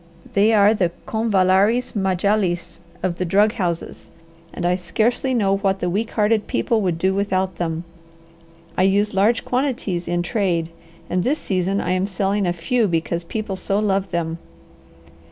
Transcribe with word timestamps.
"They 0.33 0.51
are 0.51 0.73
the 0.73 0.91
convallaris 1.05 1.91
majallis 1.95 2.79
of 3.03 3.17
the 3.19 3.23
drug 3.23 3.51
houses 3.51 4.09
and 4.51 4.65
I 4.65 4.75
scarcely 4.75 5.35
know 5.35 5.57
what 5.57 5.77
the 5.79 5.91
weak 5.91 6.09
hearted 6.13 6.47
people 6.47 6.81
would 6.81 6.97
do 6.97 7.13
without 7.13 7.57
them. 7.57 7.83
I 8.75 8.81
use 8.81 9.13
large 9.13 9.45
quantities 9.45 10.07
in 10.07 10.23
trade, 10.23 10.69
and 11.07 11.23
this 11.23 11.37
season 11.37 11.79
I 11.79 11.91
am 11.91 12.07
selling 12.07 12.47
a 12.47 12.51
few 12.51 12.87
because 12.87 13.23
people 13.23 13.55
so 13.55 13.77
love 13.77 14.09
them." 14.09 14.39